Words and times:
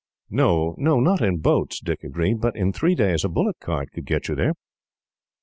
"No, 0.31 0.73
not 0.79 1.21
in 1.21 1.37
boats," 1.41 1.79
Dick 1.79 2.03
agreed; 2.03 2.41
"but 2.41 2.55
in 2.55 2.73
three 2.73 2.95
days 2.95 3.23
a 3.23 3.29
bullock 3.29 3.59
cart 3.59 3.89
would 3.95 4.05
get 4.07 4.27
you 4.29 4.33
there." 4.33 4.55